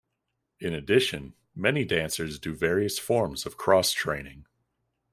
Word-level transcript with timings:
In 0.59 0.73
addition, 0.73 1.35
many 1.53 1.85
dancers 1.85 2.39
do 2.39 2.55
various 2.55 2.97
forms 2.97 3.45
of 3.45 3.55
cross 3.55 3.91
training. 3.91 4.47